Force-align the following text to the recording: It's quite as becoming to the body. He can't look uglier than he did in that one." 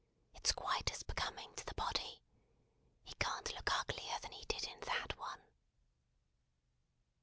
It's 0.33 0.51
quite 0.51 0.91
as 0.91 1.03
becoming 1.03 1.53
to 1.53 1.63
the 1.63 1.75
body. 1.75 2.23
He 3.03 3.13
can't 3.19 3.53
look 3.53 3.71
uglier 3.71 4.17
than 4.23 4.31
he 4.31 4.43
did 4.45 4.63
in 4.65 4.79
that 4.79 5.15
one." 5.15 5.41